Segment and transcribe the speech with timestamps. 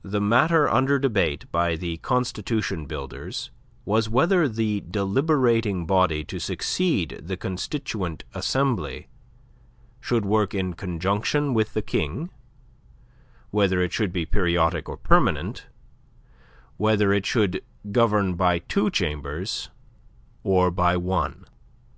[0.00, 3.50] The matter under debate by the constitution builders
[3.84, 9.08] was whether the deliberating body to succeed the Constituent Assembly
[10.00, 12.30] should work in conjunction with the King,
[13.50, 15.66] whether it should be periodic or permanent,
[16.78, 19.68] whether it should govern by two chambers
[20.42, 21.44] or by one.